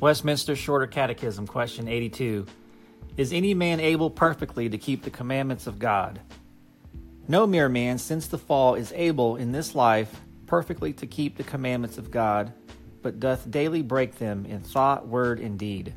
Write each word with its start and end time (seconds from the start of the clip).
Westminster 0.00 0.56
Shorter 0.56 0.86
Catechism, 0.86 1.46
question 1.46 1.86
82. 1.86 2.46
Is 3.18 3.34
any 3.34 3.52
man 3.52 3.80
able 3.80 4.08
perfectly 4.08 4.66
to 4.70 4.78
keep 4.78 5.02
the 5.02 5.10
commandments 5.10 5.66
of 5.66 5.78
God? 5.78 6.20
No 7.28 7.46
mere 7.46 7.68
man 7.68 7.98
since 7.98 8.26
the 8.26 8.38
fall 8.38 8.76
is 8.76 8.94
able 8.96 9.36
in 9.36 9.52
this 9.52 9.74
life 9.74 10.22
perfectly 10.46 10.94
to 10.94 11.06
keep 11.06 11.36
the 11.36 11.42
commandments 11.42 11.98
of 11.98 12.10
God, 12.10 12.54
but 13.02 13.20
doth 13.20 13.50
daily 13.50 13.82
break 13.82 14.16
them 14.16 14.46
in 14.46 14.60
thought, 14.60 15.06
word, 15.06 15.38
and 15.38 15.58
deed. 15.58 15.92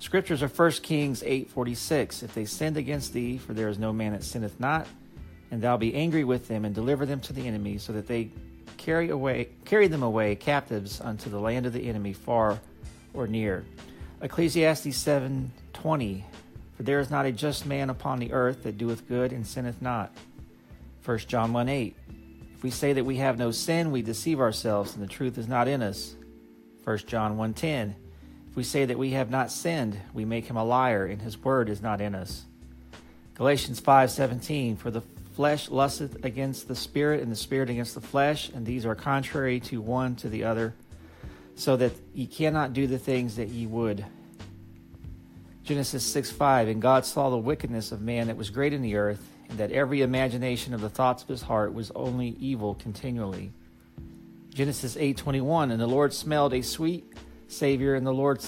Scriptures 0.00 0.42
are 0.42 0.48
1 0.48 0.82
Kings 0.82 1.22
8:46. 1.22 2.24
If 2.24 2.34
they 2.34 2.44
sinned 2.44 2.76
against 2.76 3.12
thee, 3.12 3.38
for 3.38 3.54
there 3.54 3.68
is 3.68 3.78
no 3.78 3.92
man 3.92 4.12
that 4.12 4.24
sinneth 4.24 4.58
not, 4.58 4.88
and 5.52 5.62
thou 5.62 5.76
be 5.76 5.94
angry 5.94 6.24
with 6.24 6.48
them 6.48 6.64
and 6.64 6.74
deliver 6.74 7.06
them 7.06 7.20
to 7.20 7.32
the 7.32 7.46
enemy, 7.46 7.78
so 7.78 7.92
that 7.92 8.08
they 8.08 8.32
carry 8.78 9.10
away 9.10 9.48
carry 9.64 9.86
them 9.86 10.02
away 10.02 10.34
captives 10.34 11.00
unto 11.00 11.30
the 11.30 11.38
land 11.38 11.66
of 11.66 11.72
the 11.72 11.88
enemy 11.88 12.12
far 12.12 12.58
or 13.14 13.26
near. 13.26 13.64
Ecclesiastes 14.20 14.96
7:20 14.96 16.24
For 16.76 16.82
there 16.82 17.00
is 17.00 17.10
not 17.10 17.26
a 17.26 17.32
just 17.32 17.66
man 17.66 17.90
upon 17.90 18.18
the 18.18 18.32
earth 18.32 18.62
that 18.62 18.78
doeth 18.78 19.08
good 19.08 19.32
and 19.32 19.46
sinneth 19.46 19.82
not. 19.82 20.12
1 21.04 21.18
John 21.28 21.52
1:8 21.52 21.94
If 22.54 22.62
we 22.62 22.70
say 22.70 22.92
that 22.92 23.04
we 23.04 23.16
have 23.16 23.38
no 23.38 23.50
sin, 23.50 23.90
we 23.90 24.02
deceive 24.02 24.40
ourselves 24.40 24.94
and 24.94 25.02
the 25.02 25.08
truth 25.08 25.36
is 25.38 25.48
not 25.48 25.66
in 25.68 25.82
us. 25.82 26.14
1 26.84 26.98
John 27.06 27.36
1:10 27.36 27.94
If 28.50 28.56
we 28.56 28.62
say 28.62 28.84
that 28.84 28.98
we 28.98 29.10
have 29.10 29.30
not 29.30 29.50
sinned, 29.50 29.98
we 30.14 30.24
make 30.24 30.46
him 30.46 30.56
a 30.56 30.64
liar 30.64 31.04
and 31.06 31.22
his 31.22 31.36
word 31.42 31.68
is 31.68 31.82
not 31.82 32.00
in 32.00 32.14
us. 32.14 32.44
Galatians 33.34 33.80
5:17 33.80 34.76
For 34.76 34.90
the 34.90 35.02
flesh 35.34 35.70
lusteth 35.70 36.24
against 36.24 36.68
the 36.68 36.76
spirit 36.76 37.22
and 37.22 37.32
the 37.32 37.36
spirit 37.36 37.70
against 37.70 37.94
the 37.94 38.00
flesh 38.00 38.50
and 38.50 38.66
these 38.66 38.84
are 38.84 38.94
contrary 38.94 39.58
to 39.58 39.80
one 39.80 40.14
to 40.16 40.28
the 40.28 40.44
other 40.44 40.74
so 41.54 41.76
that 41.76 41.92
ye 42.14 42.26
cannot 42.26 42.72
do 42.72 42.86
the 42.86 42.98
things 42.98 43.36
that 43.36 43.48
ye 43.48 43.66
would. 43.66 44.04
Genesis 45.64 46.04
6 46.04 46.30
5 46.30 46.68
And 46.68 46.82
God 46.82 47.04
saw 47.06 47.30
the 47.30 47.36
wickedness 47.36 47.92
of 47.92 48.00
man 48.00 48.26
that 48.26 48.36
was 48.36 48.50
great 48.50 48.72
in 48.72 48.82
the 48.82 48.96
earth, 48.96 49.26
and 49.48 49.58
that 49.58 49.72
every 49.72 50.02
imagination 50.02 50.74
of 50.74 50.80
the 50.80 50.88
thoughts 50.88 51.22
of 51.22 51.28
his 51.28 51.42
heart 51.42 51.72
was 51.72 51.90
only 51.94 52.36
evil 52.40 52.74
continually. 52.74 53.52
Genesis 54.50 54.96
8 54.96 55.16
21 55.16 55.70
And 55.70 55.80
the 55.80 55.86
Lord 55.86 56.12
smelled 56.12 56.52
a 56.52 56.62
sweet 56.62 57.12
Savior, 57.48 57.94
and 57.94 58.06
the 58.06 58.12
Lord 58.12 58.40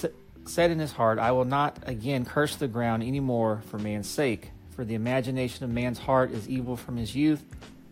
said 0.46 0.70
in 0.70 0.78
his 0.78 0.92
heart, 0.92 1.18
I 1.18 1.32
will 1.32 1.44
not 1.44 1.78
again 1.86 2.24
curse 2.24 2.56
the 2.56 2.68
ground 2.68 3.02
any 3.02 3.20
more 3.20 3.62
for 3.66 3.78
man's 3.78 4.08
sake, 4.08 4.50
for 4.70 4.84
the 4.84 4.94
imagination 4.94 5.64
of 5.64 5.70
man's 5.70 5.98
heart 5.98 6.32
is 6.32 6.48
evil 6.48 6.76
from 6.76 6.96
his 6.96 7.14
youth, 7.14 7.44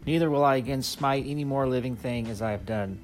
neither 0.05 0.31
will 0.31 0.45
I 0.45 0.57
again 0.57 0.83
smite 0.83 1.25
any 1.27 1.45
more 1.45 1.69
living 1.69 1.97
thing 1.97 2.27
as 2.29 2.43
I 2.43 2.51
have 2.51 2.67
done. 2.67 2.99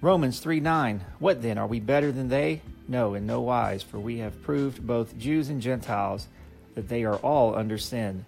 Romans 0.00 0.40
3 0.40 0.60
9. 0.60 1.04
What 1.18 1.42
then? 1.42 1.58
Are 1.58 1.66
we 1.66 1.80
better 1.80 2.12
than 2.12 2.28
they? 2.28 2.60
No, 2.88 3.14
in 3.14 3.26
no 3.26 3.40
wise, 3.40 3.82
for 3.82 3.98
we 3.98 4.18
have 4.18 4.42
proved 4.42 4.86
both 4.86 5.18
Jews 5.18 5.48
and 5.48 5.60
Gentiles 5.60 6.28
that 6.74 6.88
they 6.88 7.04
are 7.04 7.16
all 7.16 7.56
under 7.56 7.78
sin. 7.78 8.24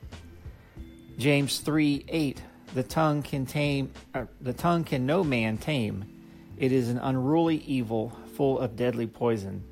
James 1.18 1.58
3 1.58 2.04
8. 2.08 2.42
The 2.74 2.82
tongue 2.82 3.22
can 3.22 3.46
tame, 3.46 3.92
uh, 4.14 4.24
the 4.40 4.52
tongue 4.52 4.84
can 4.84 5.06
no 5.06 5.22
man 5.22 5.58
tame. 5.58 6.04
It 6.56 6.72
is 6.72 6.88
an 6.88 6.98
unruly 6.98 7.56
evil, 7.66 8.16
full 8.34 8.58
of 8.58 8.76
deadly 8.76 9.06
poison. 9.06 9.62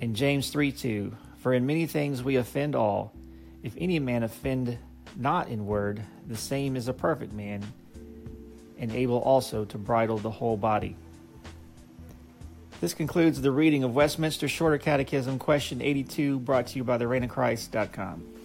In 0.00 0.14
James 0.14 0.50
3 0.50 0.72
2. 0.72 1.16
For 1.38 1.54
in 1.54 1.64
many 1.64 1.86
things 1.86 2.22
we 2.22 2.36
offend 2.36 2.74
all. 2.74 3.12
If 3.62 3.74
any 3.78 3.98
man 3.98 4.22
offend 4.22 4.78
not 5.16 5.48
in 5.48 5.66
word, 5.66 6.02
the 6.26 6.36
same 6.36 6.76
is 6.76 6.88
a 6.88 6.92
perfect 6.92 7.32
man, 7.32 7.64
and 8.78 8.92
able 8.92 9.18
also 9.18 9.64
to 9.66 9.78
bridle 9.78 10.18
the 10.18 10.30
whole 10.30 10.56
body. 10.56 10.96
This 12.80 12.94
concludes 12.94 13.42
the 13.42 13.50
reading 13.50 13.84
of 13.84 13.94
Westminster 13.94 14.48
Shorter 14.48 14.78
Catechism, 14.78 15.38
question 15.38 15.82
82, 15.82 16.38
brought 16.38 16.68
to 16.68 16.78
you 16.78 16.84
by 16.84 16.96
the 16.96 17.06
Christ.com. 17.28 18.39